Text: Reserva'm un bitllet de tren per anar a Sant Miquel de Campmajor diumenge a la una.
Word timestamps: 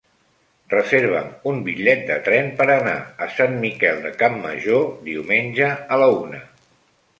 Reserva'm 0.73 1.27
un 1.51 1.59
bitllet 1.67 2.01
de 2.07 2.17
tren 2.29 2.49
per 2.63 2.67
anar 2.77 2.95
a 3.27 3.29
Sant 3.35 3.55
Miquel 3.67 4.01
de 4.07 4.15
Campmajor 4.25 4.91
diumenge 5.11 5.71
a 5.99 6.03
la 6.05 6.11
una. 6.19 6.45